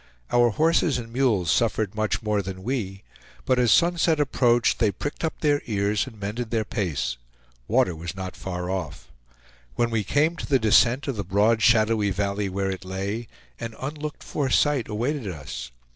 [0.31, 3.03] Our horses and mules suffered much more than we,
[3.45, 7.17] but as sunset approached they pricked up their ears and mended their pace.
[7.67, 9.11] Water was not far off.
[9.75, 13.27] When we came to the descent of the broad shallowy valley where it lay,
[13.59, 15.69] an unlooked for sight awaited us.